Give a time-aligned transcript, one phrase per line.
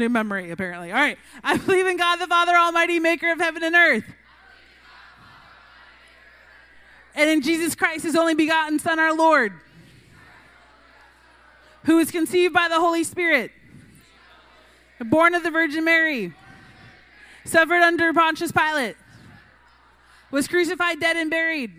[0.00, 0.90] new memory, apparently.
[0.90, 1.18] All right.
[1.44, 4.04] I believe in God the Father Almighty, maker of heaven and earth.
[7.14, 9.52] And in Jesus Christ, his only begotten Son, our Lord,
[11.84, 13.52] who was conceived by the Holy Spirit,
[15.00, 16.32] born of the Virgin Mary,
[17.44, 18.96] suffered under Pontius Pilate,
[20.30, 21.72] was crucified, dead, and buried.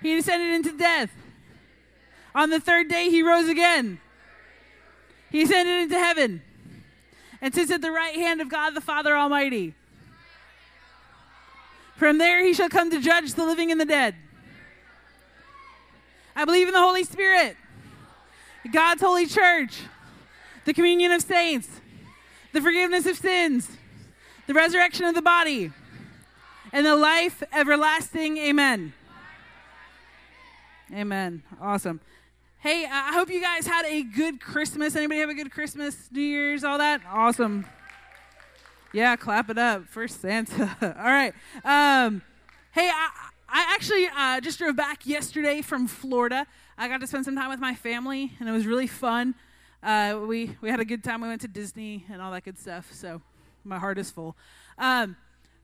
[0.00, 1.10] He descended into death.
[2.34, 4.00] On the third day, he rose again.
[5.30, 6.42] He ascended into heaven
[7.42, 9.74] and sits at the right hand of God the Father Almighty.
[11.96, 14.14] From there, he shall come to judge the living and the dead.
[16.34, 17.56] I believe in the Holy Spirit,
[18.72, 19.80] God's holy church,
[20.64, 21.68] the communion of saints,
[22.52, 23.68] the forgiveness of sins,
[24.46, 25.72] the resurrection of the body,
[26.72, 28.38] and the life everlasting.
[28.38, 28.92] Amen.
[30.94, 31.42] Amen.
[31.60, 32.00] Awesome.
[32.62, 34.94] Hey, I hope you guys had a good Christmas.
[34.94, 37.00] Anybody have a good Christmas, New Year's, all that?
[37.10, 37.66] Awesome.
[38.92, 40.76] Yeah, clap it up for Santa.
[40.80, 41.34] all right.
[41.64, 42.22] Um,
[42.70, 43.10] hey, I,
[43.48, 46.46] I actually uh, just drove back yesterday from Florida.
[46.78, 49.34] I got to spend some time with my family, and it was really fun.
[49.82, 51.20] Uh, we we had a good time.
[51.20, 52.92] We went to Disney and all that good stuff.
[52.92, 53.22] So
[53.64, 54.36] my heart is full.
[54.78, 55.16] Um,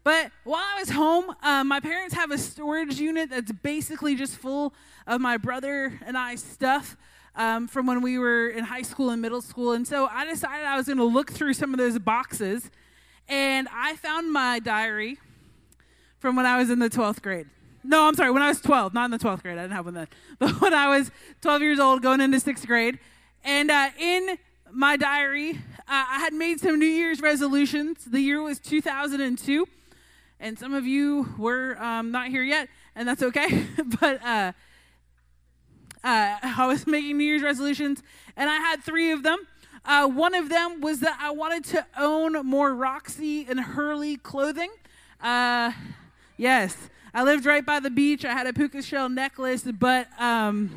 [0.05, 4.37] but while I was home, uh, my parents have a storage unit that's basically just
[4.37, 4.73] full
[5.07, 6.97] of my brother and I stuff
[7.35, 9.73] um, from when we were in high school and middle school.
[9.73, 12.71] And so I decided I was going to look through some of those boxes,
[13.29, 15.19] and I found my diary
[16.19, 17.47] from when I was in the 12th grade.
[17.85, 19.57] No, I'm sorry, when I was 12, not in the 12th grade.
[19.57, 20.09] I didn't have one then.
[20.39, 21.11] But when I was
[21.43, 22.99] 12 years old, going into sixth grade.
[23.45, 24.37] And uh, in
[24.73, 28.05] my diary, uh, I had made some New Year's resolutions.
[28.05, 29.67] The year was 2002
[30.41, 33.67] and some of you were um, not here yet, and that's okay.
[34.00, 34.53] but uh,
[36.05, 38.03] uh, I was making New Year's resolutions,
[38.36, 39.38] and I had three of them.
[39.84, 44.71] Uh, one of them was that I wanted to own more Roxy and Hurley clothing.
[45.21, 45.72] Uh,
[46.37, 46.77] yes,
[47.15, 48.25] I lived right by the beach.
[48.25, 50.71] I had a puka shell necklace, but um,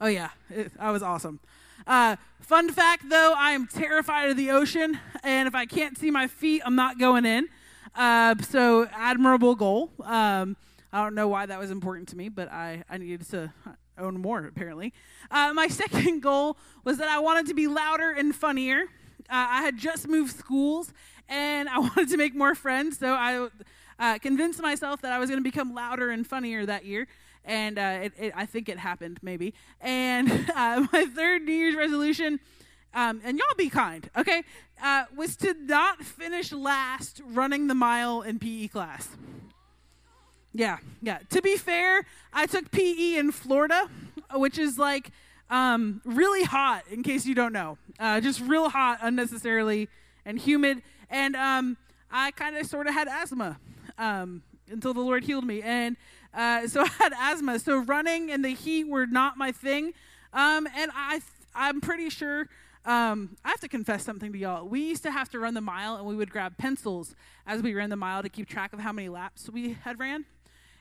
[0.00, 1.40] oh yeah, it, I was awesome.
[1.86, 6.10] Uh, fun fact though, I am terrified of the ocean, and if I can't see
[6.10, 7.48] my feet, I'm not going in.
[7.94, 9.90] Uh, so admirable goal.
[10.02, 10.56] Um,
[10.92, 13.52] I don't know why that was important to me, but I, I needed to
[13.98, 14.92] own more apparently.
[15.30, 18.82] Uh, my second goal was that I wanted to be louder and funnier.
[19.30, 20.92] Uh, I had just moved schools
[21.28, 23.48] and I wanted to make more friends, so I
[23.98, 27.06] uh, convinced myself that I was going to become louder and funnier that year.
[27.44, 29.54] And uh, it, it, I think it happened, maybe.
[29.80, 32.40] And uh, my third New Year's resolution
[32.94, 34.42] um, and y'all be kind, okay,
[34.82, 39.08] uh, was to not finish last running the mile in PE class.
[40.52, 41.18] Yeah, yeah.
[41.30, 43.90] To be fair, I took PE in Florida,
[44.34, 45.10] which is like
[45.50, 47.76] um, really hot, in case you don't know.
[47.98, 49.88] Uh, just real hot, unnecessarily,
[50.24, 50.82] and humid.
[51.10, 51.76] And um,
[52.10, 53.58] I kind of sort of had asthma
[53.98, 55.60] um, until the Lord healed me.
[55.60, 55.96] And
[56.32, 57.58] uh, so I had asthma.
[57.58, 59.92] So running and the heat were not my thing.
[60.32, 61.20] Um, and I,
[61.54, 62.48] I'm pretty sure
[62.84, 64.66] um, I have to confess something to y'all.
[64.66, 67.14] We used to have to run the mile, and we would grab pencils
[67.46, 70.26] as we ran the mile to keep track of how many laps we had ran.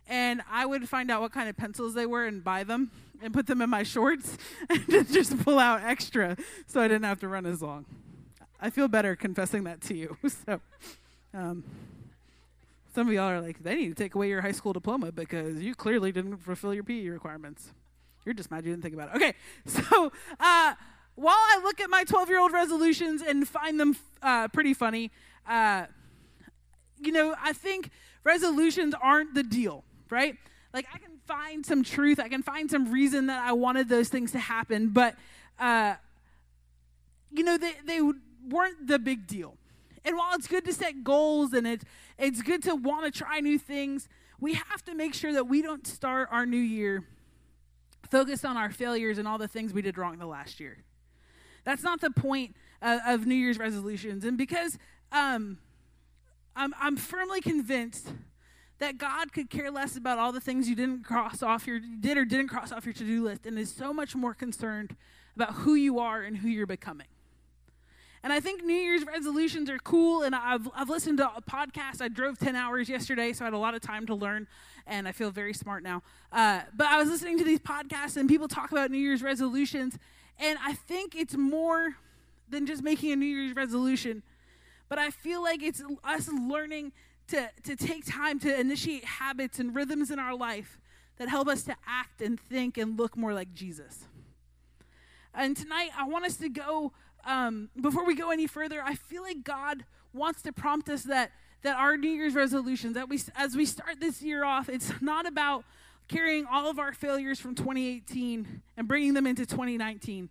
[0.07, 2.91] And I would find out what kind of pencils they were and buy them
[3.21, 4.37] and put them in my shorts
[4.69, 6.35] and just pull out extra
[6.67, 7.85] so I didn't have to run as long.
[8.59, 10.17] I feel better confessing that to you.
[10.45, 10.59] so,
[11.33, 11.63] um,
[12.93, 15.59] some of y'all are like, they need to take away your high school diploma because
[15.59, 17.71] you clearly didn't fulfill your PE requirements.
[18.25, 19.15] You're just mad you didn't think about it.
[19.15, 19.33] Okay,
[19.65, 20.73] so uh,
[21.15, 25.11] while I look at my 12 year old resolutions and find them uh, pretty funny,
[25.47, 25.85] uh,
[26.99, 27.89] you know, I think
[28.23, 30.37] resolutions aren't the deal, right?
[30.73, 34.09] Like, I can find some truth, I can find some reason that I wanted those
[34.09, 35.15] things to happen, but,
[35.59, 35.95] uh,
[37.31, 39.57] you know, they, they weren't the big deal.
[40.05, 41.85] And while it's good to set goals and it's,
[42.17, 44.09] it's good to want to try new things,
[44.39, 47.03] we have to make sure that we don't start our new year
[48.09, 50.83] focused on our failures and all the things we did wrong the last year.
[51.63, 54.25] That's not the point of New Year's resolutions.
[54.25, 54.77] And because
[55.11, 55.57] um,
[56.55, 58.09] I'm, I'm firmly convinced
[58.79, 62.17] that God could care less about all the things you didn't cross off your did
[62.17, 64.95] or didn't cross off your to-do list and is so much more concerned
[65.35, 67.07] about who you are and who you're becoming.
[68.23, 70.23] And I think New Year's resolutions are cool.
[70.23, 72.01] And I've, I've listened to a podcast.
[72.01, 74.47] I drove 10 hours yesterday, so I had a lot of time to learn.
[74.87, 76.03] And I feel very smart now.
[76.31, 79.97] Uh, but I was listening to these podcasts, and people talk about New Year's resolutions.
[80.39, 81.95] And I think it's more
[82.49, 84.23] than just making a New Year's resolution,
[84.89, 86.91] but I feel like it's us learning
[87.27, 90.79] to, to take time to initiate habits and rhythms in our life
[91.17, 94.05] that help us to act and think and look more like Jesus.
[95.33, 96.91] And tonight, I want us to go
[97.25, 101.31] um, before we go any further, I feel like God wants to prompt us that
[101.63, 105.25] that our New Year's resolutions, that we as we start this year off, it's not
[105.25, 105.63] about
[106.13, 110.29] carrying all of our failures from 2018 and bringing them into 2019,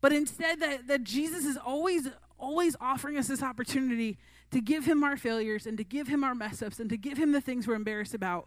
[0.00, 2.08] but instead that, that Jesus is always
[2.38, 4.16] always offering us this opportunity
[4.50, 7.18] to give him our failures and to give him our mess ups and to give
[7.18, 8.46] him the things we're embarrassed about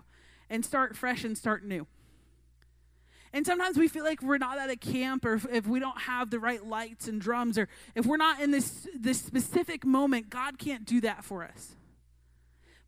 [0.50, 1.86] and start fresh and start new.
[3.34, 6.02] And sometimes we feel like we're not at a camp or if, if, we don't
[6.02, 10.32] have the right lights and drums or if we're not in this, this specific moment,
[10.32, 11.76] God can't do that for us.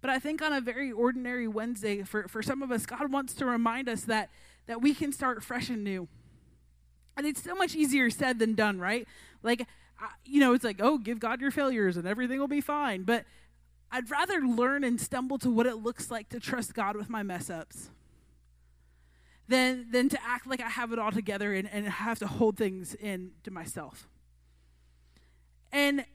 [0.06, 3.34] But I think on a very ordinary Wednesday, for, for some of us, God wants
[3.34, 4.30] to remind us that,
[4.68, 6.08] that we can start fresh and new.
[7.18, 9.08] And it's so much easier said than done, right?
[9.42, 9.66] Like,
[10.24, 13.02] you know, it's like, oh, give God your failures and everything will be fine.
[13.02, 13.26] But
[13.92, 17.24] I'd rather learn and stumble to what it looks like to trust God with my
[17.24, 17.90] mess ups
[19.48, 22.58] than, than to act like I have it all together and, and have to hold
[22.58, 24.08] things in to myself.
[25.72, 26.06] And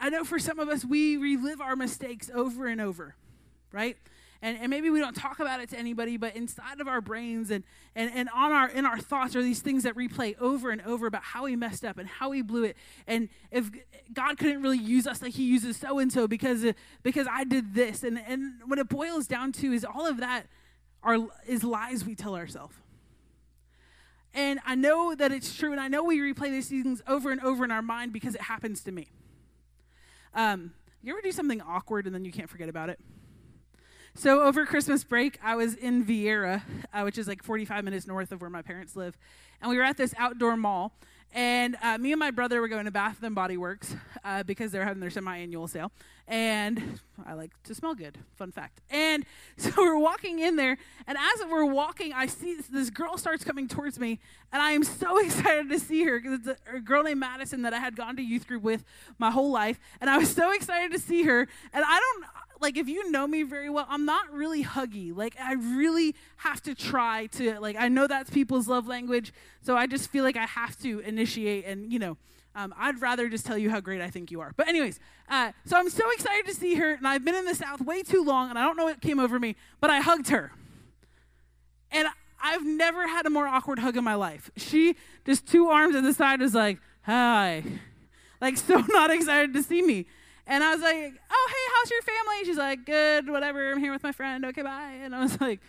[0.00, 3.14] I know for some of us, we relive our mistakes over and over,
[3.72, 3.96] right?
[4.42, 7.50] And, and maybe we don't talk about it to anybody, but inside of our brains
[7.50, 7.64] and,
[7.94, 11.06] and, and on our in our thoughts are these things that replay over and over
[11.06, 12.76] about how we messed up and how we blew it.
[13.06, 13.70] And if
[14.12, 16.66] God couldn't really use us like he uses so and so because
[17.02, 18.02] because I did this.
[18.02, 20.46] And, and what it boils down to is all of that
[21.02, 22.76] are is lies we tell ourselves.
[24.34, 27.40] And I know that it's true, and I know we replay these things over and
[27.40, 29.08] over in our mind because it happens to me.
[30.34, 30.72] Um,
[31.02, 32.98] you ever do something awkward and then you can't forget about it?
[34.16, 38.30] So over Christmas break, I was in Viera, uh, which is like 45 minutes north
[38.30, 39.16] of where my parents live,
[39.60, 40.92] and we were at this outdoor mall.
[41.34, 44.70] And uh, me and my brother were going to Bath and Body Works uh, because
[44.70, 45.90] they're having their semi-annual sale,
[46.28, 48.18] and I like to smell good.
[48.36, 48.80] Fun fact.
[48.88, 49.26] And
[49.56, 50.78] so we're walking in there,
[51.08, 54.20] and as we're walking, I see this, this girl starts coming towards me,
[54.52, 57.62] and I am so excited to see her because it's a, a girl named Madison
[57.62, 58.84] that I had gone to youth group with
[59.18, 61.48] my whole life, and I was so excited to see her.
[61.72, 62.24] And I don't
[62.64, 65.14] like if you know me very well, I'm not really huggy.
[65.14, 69.76] Like I really have to try to like I know that's people's love language, so
[69.76, 72.16] I just feel like I have to initiate and you know.
[72.56, 74.52] Um, I'd rather just tell you how great I think you are.
[74.56, 77.54] But, anyways, uh, so I'm so excited to see her, and I've been in the
[77.56, 80.28] South way too long, and I don't know what came over me, but I hugged
[80.28, 80.52] her.
[81.90, 82.06] And
[82.40, 84.52] I've never had a more awkward hug in my life.
[84.56, 84.94] She
[85.26, 87.64] just two arms at the side was like, hi.
[88.40, 90.06] Like, so not excited to see me.
[90.46, 92.44] And I was like, oh, hey, how's your family?
[92.44, 93.72] She's like, good, whatever.
[93.72, 94.44] I'm here with my friend.
[94.44, 94.98] Okay, bye.
[95.02, 95.60] And I was like,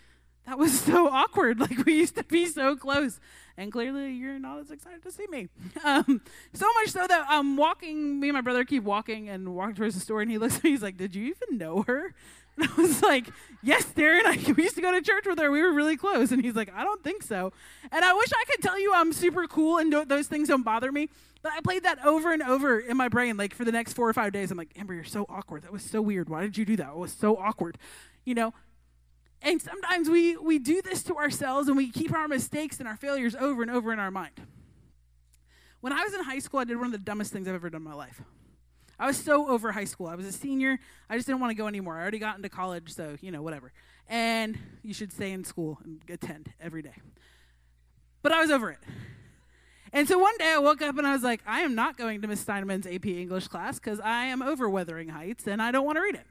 [0.46, 1.60] that was so awkward.
[1.66, 3.20] Like, we used to be so close.
[3.58, 5.48] And clearly, you're not as excited to see me.
[5.84, 6.22] Um,
[6.54, 9.96] so much so that I'm walking, me and my brother keep walking and walking towards
[9.96, 10.22] the store.
[10.22, 12.14] And he looks at me, he's like, did you even know her?
[12.58, 13.28] And I was like,
[13.62, 14.26] yes, Darren.
[14.26, 15.52] I, we used to go to church with her.
[15.52, 16.32] We were really close.
[16.32, 17.52] And he's like, I don't think so.
[17.92, 20.92] And I wish I could tell you I'm super cool and those things don't bother
[20.92, 21.10] me.
[21.42, 24.10] But I played that over and over in my brain, like for the next four
[24.10, 24.50] or five days.
[24.50, 25.64] I'm like, Amber, you're so awkward.
[25.64, 26.30] That was so weird.
[26.30, 26.90] Why did you do that?
[26.90, 27.78] It was so awkward.
[28.24, 28.54] You know?
[29.42, 32.96] And sometimes we, we do this to ourselves and we keep our mistakes and our
[32.96, 34.42] failures over and over in our mind.
[35.82, 37.70] When I was in high school, I did one of the dumbest things I've ever
[37.70, 38.24] done in my life.
[39.00, 40.08] I was so over high school.
[40.08, 40.80] I was a senior.
[41.10, 41.98] I just didn't want to go anymore.
[41.98, 43.74] I already got into college, so, you know, whatever.
[44.08, 46.96] And you should stay in school and attend every day.
[48.22, 48.80] But I was over it.
[49.92, 52.22] And so one day I woke up and I was like, I am not going
[52.22, 55.86] to Miss Steinman's AP English class because I am over Wuthering Heights and I don't
[55.86, 56.28] want to read it.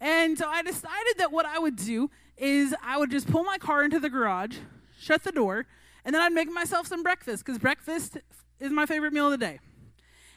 [0.00, 3.58] And so I decided that what I would do is I would just pull my
[3.58, 4.56] car into the garage,
[4.98, 5.66] shut the door,
[6.04, 8.18] and then I'd make myself some breakfast because breakfast
[8.60, 9.60] is my favorite meal of the day.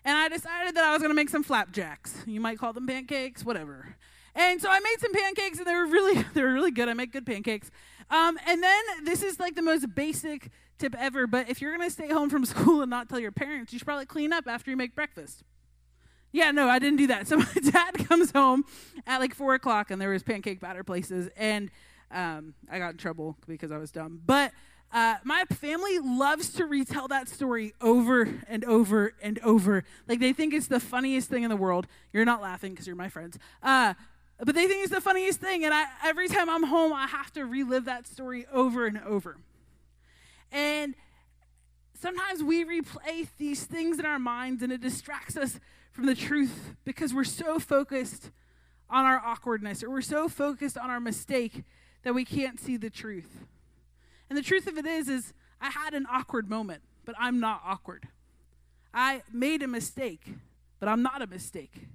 [0.06, 2.24] And I decided that I was going to make some flapjacks.
[2.26, 3.96] You might call them pancakes, whatever.
[4.36, 6.90] And so I made some pancakes, and they were really, they were really good.
[6.90, 7.72] I make good pancakes.
[8.10, 11.88] Um, and then this is like the most basic tip ever, but if you're going
[11.88, 14.48] to stay home from school and not tell your parents, you should probably clean up
[14.48, 15.44] after you make breakfast.
[16.32, 17.28] Yeah, no, I didn't do that.
[17.28, 18.64] So my dad comes home
[19.06, 21.70] at like four o'clock, and there was pancake batter places, and
[22.12, 24.22] um, I got in trouble because I was dumb.
[24.26, 24.52] But
[24.92, 29.84] uh, my family loves to retell that story over and over and over.
[30.08, 31.86] Like they think it's the funniest thing in the world.
[32.12, 33.38] You're not laughing because you're my friends.
[33.62, 33.94] Uh,
[34.40, 37.32] but they think it's the funniest thing, and I, every time I'm home, I have
[37.34, 39.36] to relive that story over and over.
[40.50, 40.96] And
[41.94, 45.60] sometimes we replay these things in our minds, and it distracts us
[45.92, 48.32] from the truth because we're so focused
[48.90, 51.64] on our awkwardness or we're so focused on our mistake
[52.04, 53.46] that we can't see the truth.
[54.30, 57.62] And the truth of it is is I had an awkward moment, but I'm not
[57.66, 58.08] awkward.
[58.94, 60.34] I made a mistake,
[60.80, 61.88] but I'm not a mistake.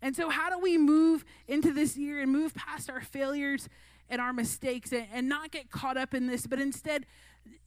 [0.00, 3.68] And so, how do we move into this year and move past our failures
[4.08, 7.04] and our mistakes and, and not get caught up in this, but instead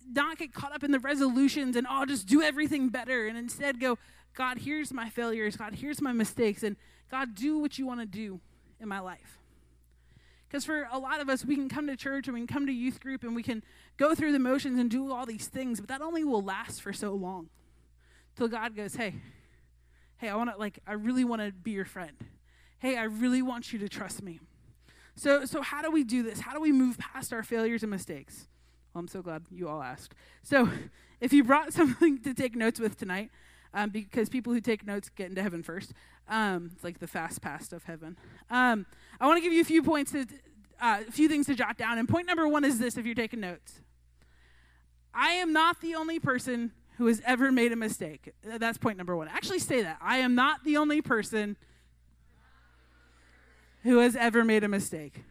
[0.09, 3.27] not get caught up in the resolutions and, oh, I'll just do everything better.
[3.27, 3.97] And instead go,
[4.33, 5.55] God, here's my failures.
[5.55, 6.63] God, here's my mistakes.
[6.63, 6.75] And
[7.09, 8.39] God, do what you want to do
[8.79, 9.40] in my life.
[10.51, 12.65] Because for a lot of us, we can come to church and we can come
[12.65, 13.63] to youth group and we can
[13.95, 16.91] go through the motions and do all these things, but that only will last for
[16.91, 17.47] so long.
[18.35, 19.15] Till God goes, hey,
[20.17, 22.17] hey, I want to, like, I really want to be your friend.
[22.79, 24.41] Hey, I really want you to trust me.
[25.15, 26.41] So, so how do we do this?
[26.41, 28.49] How do we move past our failures and mistakes?
[28.93, 30.15] Well, I'm so glad you all asked.
[30.43, 30.67] So,
[31.21, 33.31] if you brought something to take notes with tonight,
[33.73, 35.93] um, because people who take notes get into heaven first,
[36.27, 38.17] um, it's like the fast pass of heaven.
[38.49, 38.85] Um,
[39.19, 40.25] I want to give you a few points, to,
[40.81, 41.97] uh, a few things to jot down.
[41.97, 43.81] And point number one is this: if you're taking notes,
[45.13, 48.31] I am not the only person who has ever made a mistake.
[48.49, 49.27] Uh, that's point number one.
[49.27, 51.55] Actually, say that I am not the only person
[53.83, 55.23] who has ever made a mistake.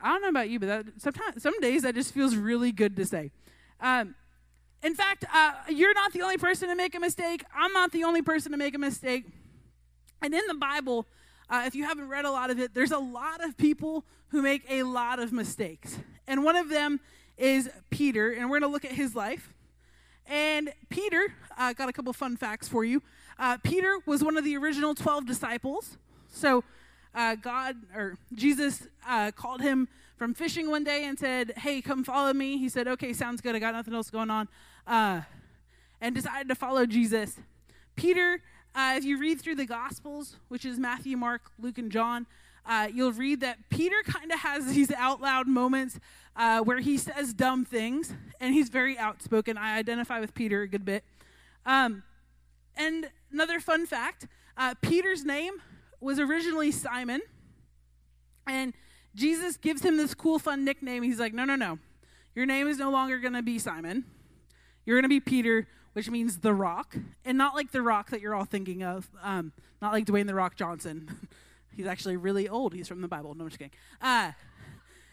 [0.00, 2.96] I don't know about you, but that, sometimes, some days that just feels really good
[2.96, 3.30] to say.
[3.80, 4.14] Um,
[4.82, 7.44] in fact, uh, you're not the only person to make a mistake.
[7.54, 9.26] I'm not the only person to make a mistake.
[10.20, 11.06] And in the Bible,
[11.48, 14.42] uh, if you haven't read a lot of it, there's a lot of people who
[14.42, 15.98] make a lot of mistakes.
[16.26, 17.00] And one of them
[17.36, 19.52] is Peter, and we're going to look at his life.
[20.26, 23.02] And Peter, uh, got a couple fun facts for you.
[23.38, 25.98] Uh, Peter was one of the original 12 disciples.
[26.28, 26.64] So
[27.14, 32.04] uh, God or Jesus uh, called him from fishing one day and said, Hey, come
[32.04, 32.58] follow me.
[32.58, 33.54] He said, Okay, sounds good.
[33.54, 34.48] I got nothing else going on.
[34.86, 35.22] Uh,
[36.00, 37.38] and decided to follow Jesus.
[37.94, 38.40] Peter,
[38.74, 42.26] uh, if you read through the Gospels, which is Matthew, Mark, Luke, and John,
[42.66, 46.00] uh, you'll read that Peter kind of has these out loud moments
[46.34, 49.58] uh, where he says dumb things, and he's very outspoken.
[49.58, 51.04] I identify with Peter a good bit.
[51.66, 52.02] Um,
[52.76, 54.26] and another fun fact
[54.80, 55.54] Peter's name
[56.02, 57.20] was originally Simon,
[58.46, 58.74] and
[59.14, 61.02] Jesus gives him this cool, fun nickname.
[61.02, 61.78] He's like, No, no, no.
[62.34, 64.04] Your name is no longer going to be Simon.
[64.86, 68.20] You're going to be Peter, which means the rock, and not like the rock that
[68.20, 71.28] you're all thinking of, um, not like Dwayne the Rock Johnson.
[71.76, 72.74] He's actually really old.
[72.74, 73.34] He's from the Bible.
[73.34, 73.72] No, I'm just kidding.
[74.00, 74.32] Uh,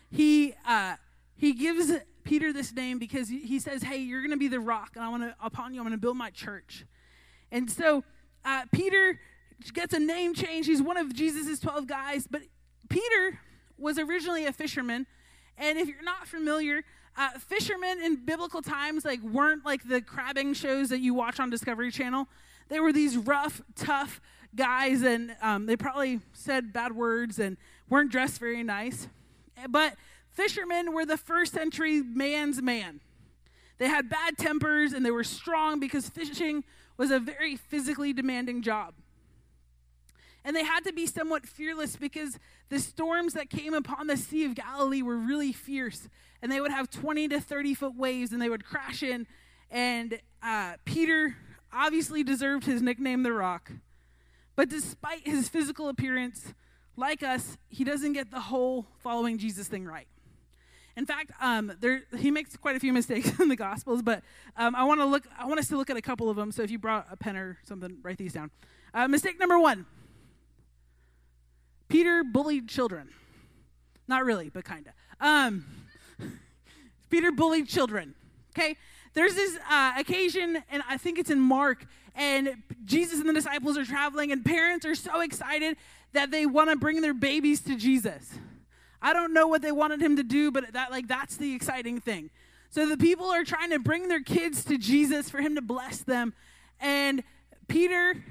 [0.09, 0.95] he, uh,
[1.35, 1.91] he gives
[2.23, 5.09] Peter this name because he says, Hey, you're going to be the rock, and I
[5.09, 6.85] want to, upon you, I'm going to build my church.
[7.51, 8.03] And so
[8.45, 9.19] uh, Peter
[9.73, 10.65] gets a name change.
[10.65, 12.27] He's one of Jesus' 12 guys.
[12.29, 12.41] But
[12.89, 13.39] Peter
[13.77, 15.05] was originally a fisherman.
[15.57, 16.83] And if you're not familiar,
[17.17, 21.49] uh, fishermen in biblical times like weren't like the crabbing shows that you watch on
[21.49, 22.27] Discovery Channel.
[22.69, 24.21] They were these rough, tough
[24.55, 27.57] guys, and um, they probably said bad words and
[27.89, 29.07] weren't dressed very nice.
[29.67, 29.95] But
[30.31, 33.01] fishermen were the first century man's man.
[33.79, 36.63] They had bad tempers and they were strong because fishing
[36.97, 38.93] was a very physically demanding job.
[40.43, 44.45] And they had to be somewhat fearless because the storms that came upon the Sea
[44.45, 46.07] of Galilee were really fierce.
[46.41, 49.27] And they would have 20 to 30 foot waves and they would crash in.
[49.69, 51.35] And uh, Peter
[51.73, 53.71] obviously deserved his nickname, the Rock.
[54.55, 56.53] But despite his physical appearance,
[56.95, 60.07] like us, he doesn't get the whole following Jesus thing right.
[60.97, 64.21] In fact, um, there, he makes quite a few mistakes in the Gospels, but
[64.57, 65.25] um, I want to look.
[65.39, 66.51] I want us to look at a couple of them.
[66.51, 68.51] So if you brought a pen or something, write these down.
[68.93, 69.85] Uh, mistake number one:
[71.89, 73.09] Peter bullied children.
[74.07, 74.93] Not really, but kind of.
[75.19, 75.65] Um,
[77.09, 78.15] Peter bullied children.
[78.55, 78.77] Okay?
[79.13, 83.77] There's this uh, occasion, and I think it's in Mark, and Jesus and the disciples
[83.77, 85.77] are traveling, and parents are so excited
[86.13, 88.33] that they want to bring their babies to Jesus.
[89.01, 92.01] I don't know what they wanted him to do, but that like that's the exciting
[92.01, 92.29] thing.
[92.69, 95.99] So the people are trying to bring their kids to Jesus for him to bless
[95.99, 96.33] them,
[96.79, 97.23] and
[97.67, 98.23] Peter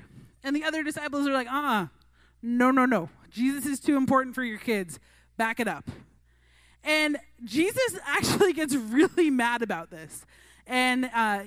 [0.44, 1.86] and the other disciples are like, "Uh, uh
[2.42, 3.08] no, no, no.
[3.30, 4.98] Jesus is too important for your kids.
[5.36, 5.88] Back it up.
[6.84, 10.24] And Jesus actually gets really mad about this
[10.66, 11.40] and uh,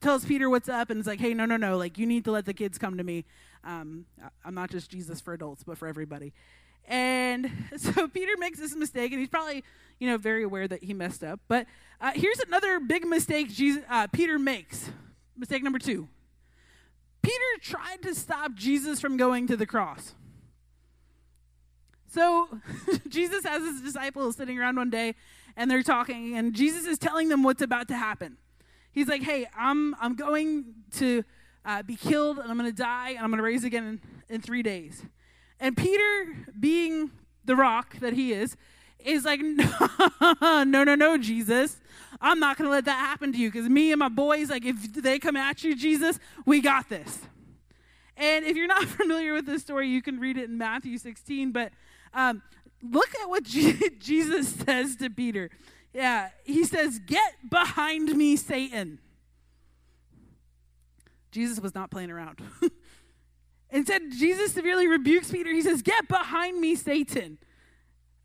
[0.00, 1.76] tells Peter what's up and is like, hey, no, no, no.
[1.76, 3.24] Like, you need to let the kids come to me.
[3.64, 4.06] Um,
[4.44, 6.32] I'm not just Jesus for adults, but for everybody.
[6.86, 9.64] And so Peter makes this mistake, and he's probably,
[9.98, 11.40] you know, very aware that he messed up.
[11.48, 11.66] But
[12.00, 14.90] uh, here's another big mistake Jesus, uh, Peter makes.
[15.36, 16.08] Mistake number two.
[17.22, 20.14] Peter tried to stop Jesus from going to the cross.
[22.14, 22.48] So
[23.08, 25.16] Jesus has his disciples sitting around one day
[25.56, 28.38] and they're talking, and Jesus is telling them what's about to happen.
[28.92, 30.64] He's like, Hey, I'm, I'm going
[30.98, 31.24] to
[31.64, 34.34] uh, be killed and I'm going to die and I'm going to raise again in,
[34.36, 35.02] in three days.
[35.58, 37.10] And Peter, being
[37.44, 38.56] the rock that he is,
[39.00, 39.40] is like,
[40.20, 41.80] no, no, no, Jesus.
[42.20, 44.64] I'm not going to let that happen to you because me and my boys, like,
[44.64, 47.20] if they come at you, Jesus, we got this.
[48.16, 51.50] And if you're not familiar with this story, you can read it in Matthew 16.
[51.50, 51.72] But
[52.14, 52.42] um,
[52.82, 53.44] look at what
[53.98, 55.50] Jesus says to Peter.
[55.92, 59.00] Yeah, he says, Get behind me, Satan.
[61.30, 62.40] Jesus was not playing around.
[63.70, 65.52] Instead, Jesus severely rebukes Peter.
[65.52, 67.38] He says, Get behind me, Satan.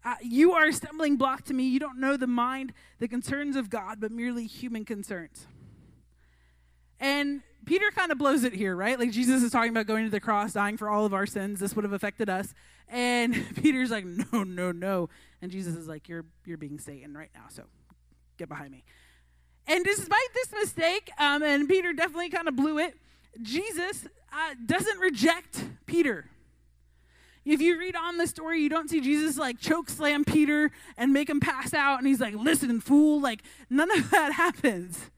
[0.03, 1.67] Uh, you are a stumbling block to me.
[1.67, 5.47] You don't know the mind, the concerns of God, but merely human concerns.
[6.99, 8.97] And Peter kind of blows it here, right?
[8.97, 11.59] Like Jesus is talking about going to the cross, dying for all of our sins.
[11.59, 12.53] This would have affected us.
[12.87, 15.09] And Peter's like, no, no, no.
[15.41, 17.63] And Jesus is like, you're you're being Satan right now, so
[18.37, 18.83] get behind me.
[19.67, 22.95] And despite this mistake, um, and Peter definitely kind of blew it,
[23.41, 26.25] Jesus uh, doesn't reject Peter.
[27.45, 31.13] If you read on the story, you don't see Jesus like choke slam Peter and
[31.13, 33.21] make him pass out, and he's like, listen, fool.
[33.21, 35.09] Like, none of that happens.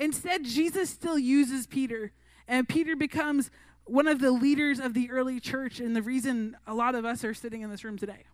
[0.00, 2.12] Instead, Jesus still uses Peter,
[2.48, 3.50] and Peter becomes
[3.84, 7.22] one of the leaders of the early church, and the reason a lot of us
[7.22, 8.24] are sitting in this room today.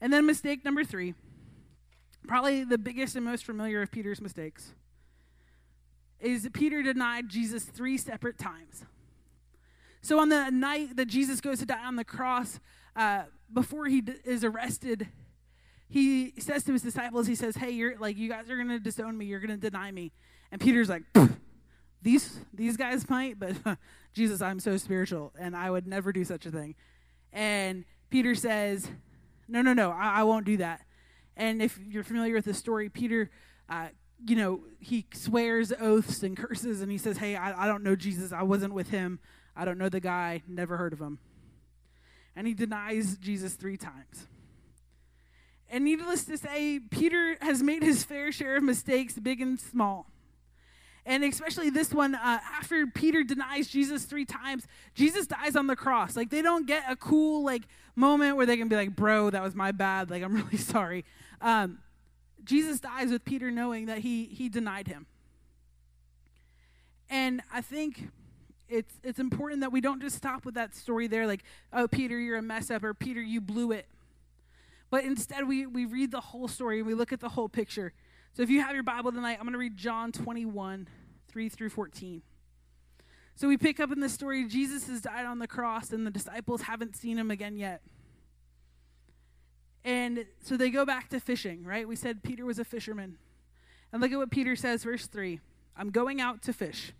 [0.00, 1.14] And then, mistake number three,
[2.28, 4.74] probably the biggest and most familiar of Peter's mistakes,
[6.20, 8.84] is Peter denied Jesus three separate times.
[10.02, 12.60] So on the night that Jesus goes to die on the cross,
[12.94, 15.08] uh, before he d- is arrested,
[15.90, 19.18] he says to his disciples, he says, "Hey, you're like you guys are to disown
[19.18, 19.26] me.
[19.26, 20.12] You're to deny me."
[20.50, 21.02] And Peter's like,
[22.02, 23.56] "These these guys might, but
[24.14, 26.74] Jesus, I'm so spiritual, and I would never do such a thing."
[27.32, 28.90] And Peter says,
[29.48, 30.80] "No, no, no, I, I won't do that."
[31.36, 33.30] And if you're familiar with the story, Peter
[33.68, 33.88] uh,
[34.26, 37.96] you know, he swears oaths and curses and he says, Hey, I, I don't know
[37.96, 38.32] Jesus.
[38.32, 39.18] I wasn't with him.
[39.56, 40.42] I don't know the guy.
[40.46, 41.18] Never heard of him.
[42.36, 44.26] And he denies Jesus three times.
[45.70, 50.10] And needless to say, Peter has made his fair share of mistakes, big and small.
[51.06, 55.76] And especially this one, uh, after Peter denies Jesus three times, Jesus dies on the
[55.76, 56.16] cross.
[56.16, 57.62] Like, they don't get a cool, like,
[57.94, 60.10] moment where they can be like, bro, that was my bad.
[60.10, 61.04] Like, I'm really sorry.
[61.40, 61.78] Um,
[62.44, 65.06] Jesus dies with Peter knowing that he, he denied him.
[67.08, 68.08] And I think
[68.68, 72.18] it's, it's important that we don't just stop with that story there, like, oh, Peter,
[72.18, 73.86] you're a mess up, or Peter, you blew it.
[74.90, 77.92] But instead, we, we read the whole story and we look at the whole picture.
[78.32, 80.88] So if you have your Bible tonight, I'm going to read John 21,
[81.28, 82.22] 3 through 14.
[83.36, 86.10] So we pick up in this story Jesus has died on the cross, and the
[86.10, 87.82] disciples haven't seen him again yet.
[89.84, 91.88] And so they go back to fishing, right?
[91.88, 93.16] We said Peter was a fisherman.
[93.92, 95.40] And look at what Peter says, verse 3
[95.76, 96.92] I'm going out to fish.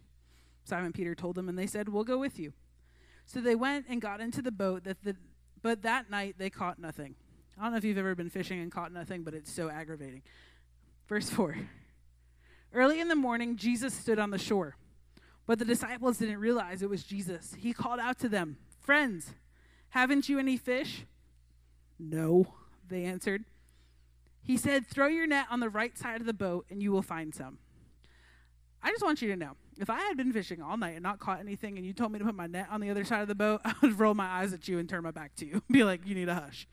[0.64, 2.52] Simon Peter told them, and they said, We'll go with you.
[3.26, 5.16] So they went and got into the boat, that the,
[5.62, 7.16] but that night they caught nothing.
[7.58, 10.22] I don't know if you've ever been fishing and caught nothing, but it's so aggravating.
[11.08, 11.56] Verse 4
[12.72, 14.76] Early in the morning, Jesus stood on the shore,
[15.46, 17.54] but the disciples didn't realize it was Jesus.
[17.58, 19.30] He called out to them, Friends,
[19.90, 21.04] haven't you any fish?
[21.98, 22.54] No
[22.90, 23.44] they answered.
[24.42, 27.02] He said, Throw your net on the right side of the boat and you will
[27.02, 27.58] find some.
[28.82, 31.18] I just want you to know if I had been fishing all night and not
[31.18, 33.28] caught anything and you told me to put my net on the other side of
[33.28, 35.62] the boat, I would roll my eyes at you and turn my back to you.
[35.70, 36.66] Be like, You need a hush.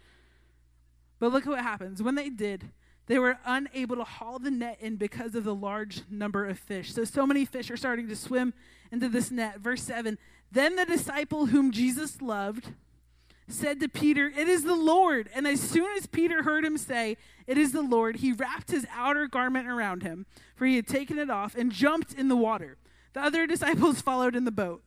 [1.19, 2.01] But look at what happens.
[2.01, 2.69] When they did,
[3.07, 6.93] they were unable to haul the net in because of the large number of fish.
[6.93, 8.53] So, so many fish are starting to swim
[8.91, 9.59] into this net.
[9.59, 10.17] Verse 7
[10.51, 12.73] Then the disciple whom Jesus loved,
[13.47, 15.29] said to Peter, It is the Lord.
[15.33, 18.85] And as soon as Peter heard him say, It is the Lord, he wrapped his
[18.93, 20.25] outer garment around him,
[20.55, 22.77] for he had taken it off, and jumped in the water.
[23.13, 24.83] The other disciples followed in the boat.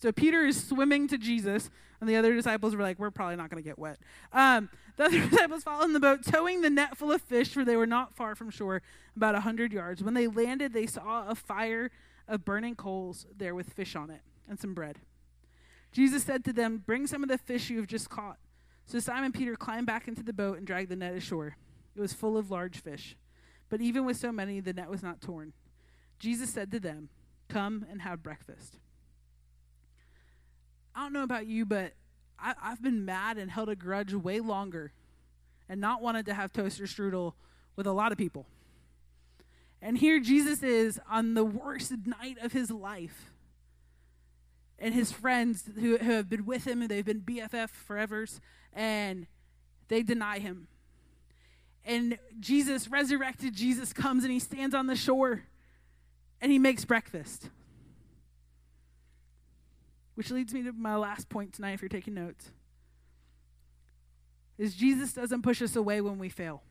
[0.00, 1.70] So Peter is swimming to Jesus,
[2.00, 3.98] and the other disciples were like, We're probably not going to get wet.
[4.32, 7.64] Um, the other disciples followed in the boat, towing the net full of fish, for
[7.64, 8.82] they were not far from shore,
[9.16, 10.02] about a hundred yards.
[10.02, 11.90] When they landed, they saw a fire
[12.26, 14.98] of burning coals there with fish on it and some bread.
[15.92, 18.38] Jesus said to them, Bring some of the fish you have just caught.
[18.86, 21.56] So Simon Peter climbed back into the boat and dragged the net ashore.
[21.94, 23.16] It was full of large fish.
[23.68, 25.52] But even with so many, the net was not torn.
[26.18, 27.08] Jesus said to them,
[27.48, 28.78] Come and have breakfast.
[30.94, 31.92] I don't know about you, but
[32.38, 34.92] I, have been mad and held a grudge way longer
[35.68, 37.34] and not wanted to have toaster strudel
[37.76, 38.46] with a lot of people.
[39.82, 43.30] And here Jesus is on the worst night of his life
[44.78, 48.40] and his friends who, who have been with him and they've been BFF forevers,
[48.72, 49.26] and
[49.88, 50.68] they deny him.
[51.84, 55.44] And Jesus, resurrected Jesus, comes and he stands on the shore
[56.40, 57.48] and he makes breakfast.
[60.20, 62.50] Which leads me to my last point tonight, if you're taking notes.
[64.58, 66.62] Is Jesus doesn't push us away when we fail.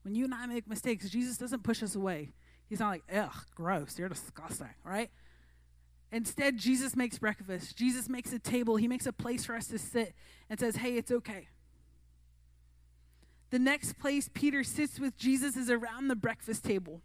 [0.00, 2.30] When you and I make mistakes, Jesus doesn't push us away.
[2.70, 5.10] He's not like, ugh, gross, you're disgusting, right?
[6.10, 7.76] Instead, Jesus makes breakfast.
[7.76, 8.76] Jesus makes a table.
[8.76, 10.14] He makes a place for us to sit
[10.48, 11.48] and says, hey, it's okay.
[13.50, 17.02] The next place Peter sits with Jesus is around the breakfast table.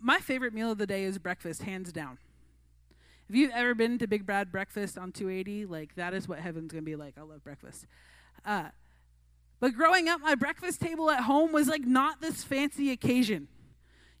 [0.00, 2.18] My favorite meal of the day is breakfast, hands down.
[3.28, 6.72] If you've ever been to Big Bad Breakfast on 280, like that is what heaven's
[6.72, 7.14] to be like.
[7.18, 7.86] I love breakfast.
[8.44, 8.70] Uh,
[9.60, 13.48] but growing up, my breakfast table at home was like not this fancy occasion.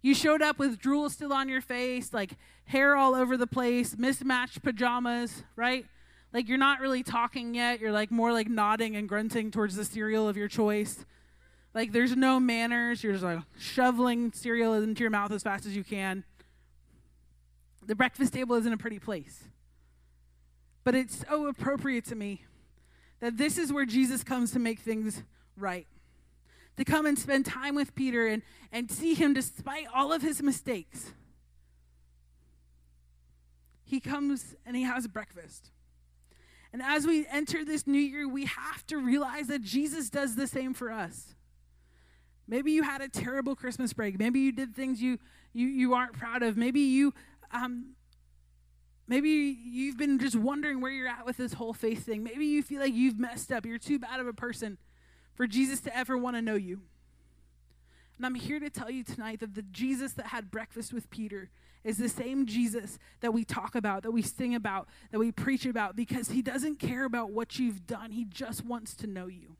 [0.02, 2.32] You showed up with drool still on your face, like
[2.64, 5.86] hair all over the place, mismatched pajamas, right?
[6.32, 7.80] Like you're not really talking yet.
[7.80, 11.04] You're like more like nodding and grunting towards the cereal of your choice.
[11.74, 13.02] Like there's no manners.
[13.02, 16.24] You're just like shoveling cereal into your mouth as fast as you can.
[17.86, 19.44] The breakfast table isn't a pretty place.
[20.84, 22.44] But it's so appropriate to me
[23.20, 25.22] that this is where Jesus comes to make things
[25.56, 25.86] right
[26.80, 30.42] to come and spend time with Peter and, and see him despite all of his
[30.42, 31.12] mistakes.
[33.84, 35.72] He comes and he has breakfast.
[36.72, 40.46] And as we enter this new year, we have to realize that Jesus does the
[40.46, 41.34] same for us.
[42.50, 44.18] Maybe you had a terrible Christmas break.
[44.18, 45.18] Maybe you did things you
[45.52, 46.56] you you aren't proud of.
[46.56, 47.14] Maybe you
[47.52, 47.90] um
[49.06, 52.24] maybe you've been just wondering where you're at with this whole faith thing.
[52.24, 53.64] Maybe you feel like you've messed up.
[53.64, 54.78] You're too bad of a person
[55.32, 56.80] for Jesus to ever want to know you.
[58.16, 61.50] And I'm here to tell you tonight that the Jesus that had breakfast with Peter
[61.84, 65.64] is the same Jesus that we talk about, that we sing about, that we preach
[65.64, 68.10] about, because he doesn't care about what you've done.
[68.10, 69.56] He just wants to know you.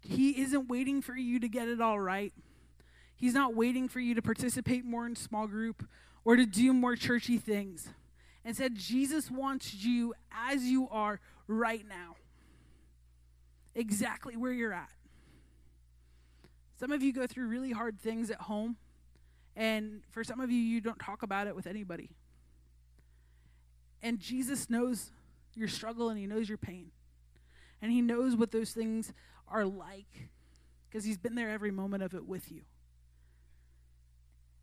[0.00, 2.32] He isn't waiting for you to get it all right.
[3.14, 5.86] He's not waiting for you to participate more in small group
[6.24, 7.88] or to do more churchy things.
[8.44, 12.16] Instead, Jesus wants you as you are right now
[13.74, 14.90] exactly where you're at.
[16.78, 18.76] Some of you go through really hard things at home,
[19.54, 22.10] and for some of you, you don't talk about it with anybody.
[24.02, 25.10] And Jesus knows
[25.54, 26.90] your struggle and He knows your pain.
[27.82, 29.12] And He knows what those things
[29.48, 30.30] are like
[30.88, 32.62] because He's been there every moment of it with you.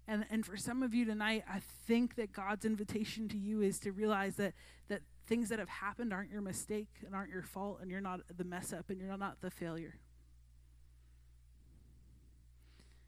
[0.07, 3.77] And, and for some of you tonight, I think that God's invitation to you is
[3.79, 4.53] to realize that,
[4.87, 8.21] that things that have happened aren't your mistake and aren't your fault, and you're not
[8.35, 9.95] the mess up and you're not the failure.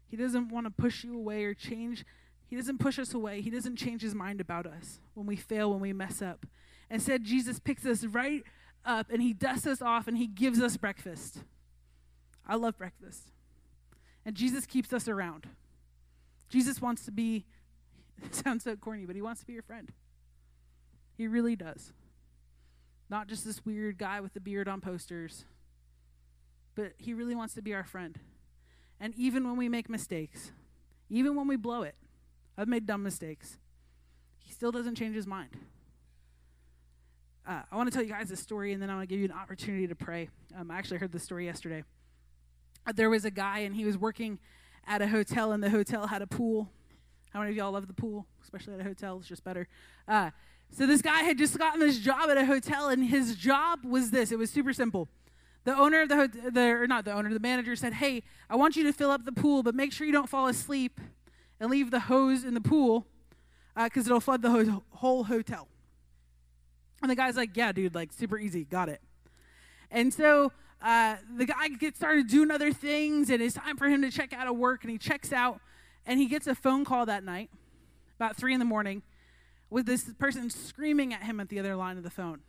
[0.08, 2.04] He doesn't want to push you away or change.
[2.48, 3.40] He doesn't push us away.
[3.40, 6.44] He doesn't change his mind about us when we fail, when we mess up.
[6.90, 8.42] Instead, Jesus picks us right
[8.84, 11.38] up and he dusts us off and he gives us breakfast.
[12.46, 13.30] I love breakfast.
[14.24, 15.48] And Jesus keeps us around.
[16.48, 17.46] Jesus wants to be,
[18.24, 19.92] it sounds so corny, but he wants to be your friend.
[21.16, 21.92] He really does.
[23.08, 25.44] Not just this weird guy with the beard on posters,
[26.74, 28.18] but he really wants to be our friend.
[29.00, 30.52] And even when we make mistakes,
[31.08, 31.96] even when we blow it,
[32.56, 33.58] I've made dumb mistakes,
[34.44, 35.50] he still doesn't change his mind.
[37.46, 39.18] Uh, I want to tell you guys a story, and then I want to give
[39.18, 40.28] you an opportunity to pray.
[40.56, 41.84] Um, I actually heard this story yesterday.
[42.94, 44.38] There was a guy, and he was working
[44.86, 46.70] at a hotel, and the hotel had a pool.
[47.32, 49.18] How many of y'all love the pool, especially at a hotel?
[49.18, 49.68] It's just better.
[50.06, 50.30] Uh,
[50.70, 54.10] so this guy had just gotten this job at a hotel, and his job was
[54.10, 54.32] this.
[54.32, 55.08] It was super simple.
[55.64, 58.76] The owner of the hotel, or not the owner, the manager said, "Hey, I want
[58.76, 61.00] you to fill up the pool, but make sure you don't fall asleep
[61.58, 63.06] and leave the hose in the pool,
[63.74, 65.68] because uh, it'll flood the ho- whole hotel."
[67.02, 69.00] And the guy's like, "Yeah, dude, like super easy, got it."
[69.90, 74.02] And so uh, the guy gets started doing other things, and it's time for him
[74.02, 75.60] to check out of work, and he checks out,
[76.06, 77.50] and he gets a phone call that night,
[78.16, 79.02] about three in the morning,
[79.68, 82.40] with this person screaming at him at the other line of the phone.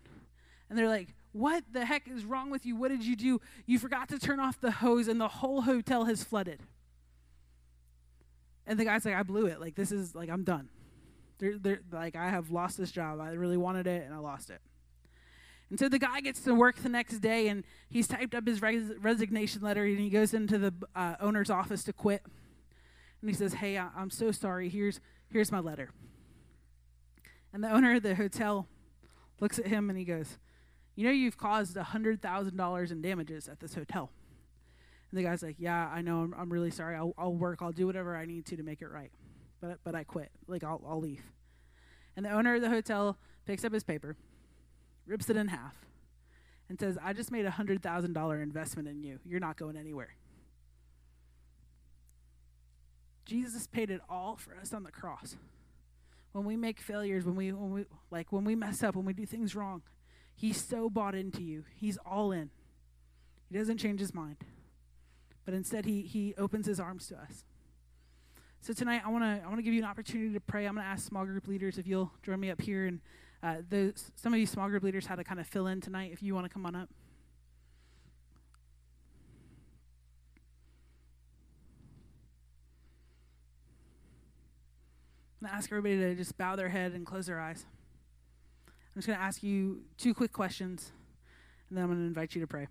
[0.70, 2.76] And they're like, What the heck is wrong with you?
[2.76, 3.42] What did you do?
[3.66, 6.62] You forgot to turn off the hose, and the whole hotel has flooded.
[8.66, 9.60] And the guy's like, I blew it.
[9.60, 10.70] Like, this is, like, I'm done.
[11.42, 13.20] They're, they're, like, I have lost this job.
[13.20, 14.62] I really wanted it, and I lost it.
[15.72, 18.62] And so the guy gets to work the next day, and he's typed up his
[18.62, 22.22] res- resignation letter, and he goes into the uh, owner's office to quit.
[23.22, 24.70] And he says, Hey, I- I'm so sorry.
[24.70, 25.00] Here's,
[25.30, 25.90] here's my letter.
[27.52, 28.68] And the owner of the hotel
[29.40, 30.38] looks at him and he goes,
[30.96, 34.12] You know, you've caused $100,000 in damages at this hotel.
[35.10, 36.22] And the guy's like, Yeah, I know.
[36.22, 36.96] I'm, I'm really sorry.
[36.96, 37.64] I'll, I'll work.
[37.64, 39.12] I'll do whatever I need to to make it right.
[39.62, 40.32] But, but I quit.
[40.48, 41.24] Like, I'll, I'll leave.
[42.18, 44.16] And the owner of the hotel picks up his paper,
[45.06, 45.76] rips it in half,
[46.68, 49.20] and says, I just made a $100,000 investment in you.
[49.26, 50.16] You're not going anywhere.
[53.26, 55.38] Jesus paid it all for us on the cross
[56.32, 59.14] when we make failures, when we, when we like when we mess up, when we
[59.14, 59.82] do things wrong,
[60.36, 61.66] he's so bought into you.
[61.76, 62.50] He's all in.
[63.50, 64.38] He doesn't change his mind.
[65.44, 67.44] but instead he, he opens his arms to us.
[68.64, 70.68] So tonight, I want to I want to give you an opportunity to pray.
[70.68, 73.00] I'm going to ask small group leaders if you'll join me up here, and
[73.42, 76.12] uh, those some of you small group leaders had to kind of fill in tonight.
[76.14, 76.88] If you want to come on up.
[85.42, 87.66] I'm going to ask everybody to just bow their head and close their eyes.
[88.68, 90.92] I'm just going to ask you two quick questions,
[91.68, 92.68] and then I'm going to invite you to pray.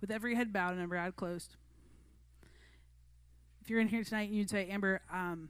[0.00, 1.54] With every head bowed and every eye closed,
[3.62, 5.48] if you're in here tonight and you'd say, Amber, um,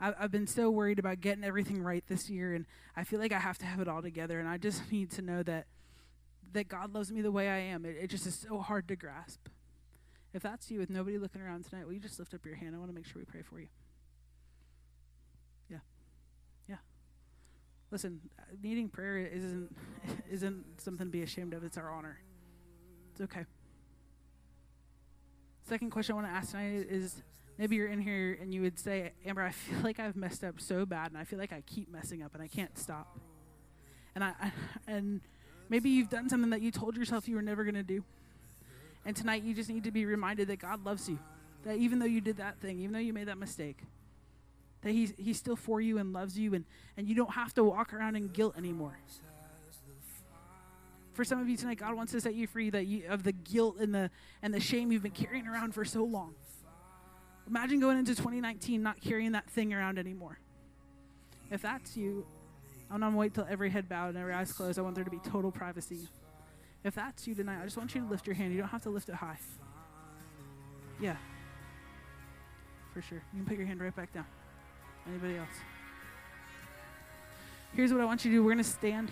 [0.00, 3.32] I, I've been so worried about getting everything right this year, and I feel like
[3.32, 5.66] I have to have it all together, and I just need to know that
[6.52, 7.84] that God loves me the way I am.
[7.84, 9.48] It, it just is so hard to grasp.
[10.34, 12.74] If that's you, with nobody looking around tonight, will you just lift up your hand?
[12.74, 13.68] I want to make sure we pray for you.
[15.68, 15.78] Yeah,
[16.68, 16.76] yeah.
[17.90, 18.20] Listen,
[18.62, 19.76] needing prayer isn't
[20.30, 21.64] isn't something to be ashamed of.
[21.64, 22.20] It's our honor.
[23.12, 23.44] It's okay.
[25.68, 27.22] Second question I want to ask tonight is
[27.58, 30.60] maybe you're in here and you would say, Amber, I feel like I've messed up
[30.60, 33.18] so bad, and I feel like I keep messing up, and I can't stop.
[34.14, 34.52] And I, I
[34.86, 35.20] and
[35.68, 38.02] maybe you've done something that you told yourself you were never going to do.
[39.06, 41.18] And tonight you just need to be reminded that God loves you.
[41.64, 43.78] That even though you did that thing, even though you made that mistake,
[44.82, 46.64] that he's, he's still for you and loves you, and,
[46.96, 48.98] and you don't have to walk around in guilt anymore.
[51.12, 53.32] For some of you tonight, God wants to set you free that you, of the
[53.32, 54.10] guilt and the,
[54.42, 56.34] and the shame you've been carrying around for so long.
[57.48, 60.38] Imagine going into 2019 not carrying that thing around anymore.
[61.50, 62.24] If that's you,
[62.90, 64.78] I'm not wait till every head bowed and every eyes closed.
[64.78, 66.08] I want there to be total privacy.
[66.84, 68.52] If that's you tonight, I just want you to lift your hand.
[68.52, 69.38] You don't have to lift it high.
[71.00, 71.16] Yeah.
[72.94, 73.22] For sure.
[73.32, 74.26] You can put your hand right back down.
[75.08, 75.48] Anybody else?
[77.74, 78.44] Here's what I want you to do.
[78.44, 79.10] We're going to stand.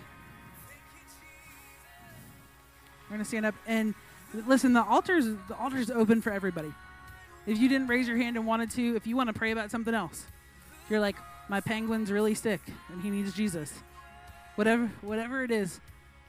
[3.08, 3.94] We're going to stand up and
[4.46, 4.72] listen.
[4.72, 6.72] The altar's the altar's open for everybody.
[7.46, 9.70] If you didn't raise your hand and wanted to, if you want to pray about
[9.70, 10.26] something else,
[10.90, 11.16] you're like,
[11.48, 13.72] my penguin's really sick and he needs Jesus.
[14.56, 15.80] Whatever, whatever it is,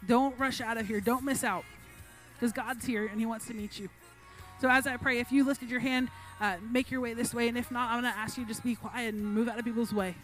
[0.07, 1.01] don't rush out of here.
[1.01, 1.65] Don't miss out,
[2.33, 3.89] because God's here and He wants to meet you.
[4.61, 7.47] So as I pray, if you lifted your hand uh, make your way this way.
[7.47, 9.59] And if not, I'm going to ask you to just be quiet and move out
[9.59, 10.15] of people's way.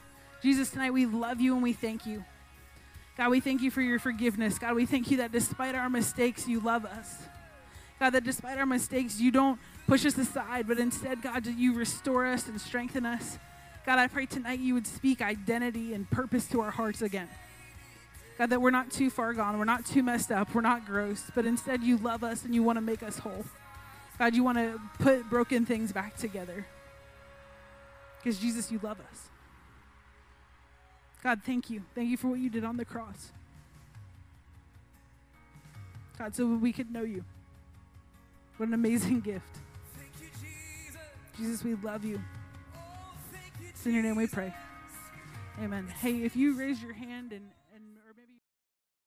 [0.41, 2.23] Jesus, tonight we love you and we thank you.
[3.17, 4.60] God, we thank you for your forgiveness.
[4.60, 7.15] God, we thank you that despite our mistakes, you love us.
[7.99, 12.25] God, that despite our mistakes, you don't push us aside, but instead, God, you restore
[12.25, 13.38] us and strengthen us.
[13.86, 17.30] God, I pray tonight you would speak identity and purpose to our hearts again.
[18.38, 21.23] God, that we're not too far gone, we're not too messed up, we're not gross,
[21.34, 23.45] but instead you love us and you want to make us whole.
[24.19, 26.65] God, you want to put broken things back together.
[28.17, 29.30] Because, Jesus, you love us.
[31.25, 31.81] God, thank you.
[31.95, 33.31] Thank you for what you did on the cross.
[36.19, 37.25] God, so we could know you.
[38.57, 39.57] What an amazing gift.
[40.21, 41.01] You, Jesus.
[41.35, 42.21] Jesus, we love you.
[42.75, 42.79] Oh,
[43.59, 44.53] you, it's in your name we pray.
[45.59, 45.88] Amen.
[45.99, 47.49] Hey, if you raise your hand and